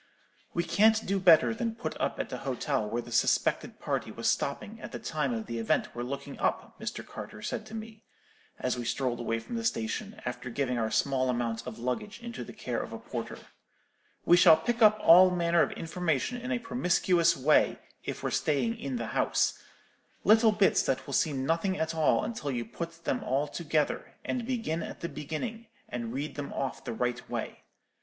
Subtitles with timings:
[0.55, 4.27] "'We can't do better than put up at the hotel where the suspected party was
[4.27, 7.05] stopping at the time of the event we're looking up,' Mr.
[7.05, 8.01] Carter said to me,
[8.57, 12.43] as we strolled away from the station, after giving our small amount of luggage into
[12.43, 13.37] the care of a porter;
[14.25, 18.79] 'we shall pick up all manner of information in a promiscuous way, if we're staying
[18.79, 19.61] in the house;
[20.23, 24.47] little bits that will seem nothing at all till you put them all together, and
[24.47, 27.59] begin at the beginning, and read them off the right way.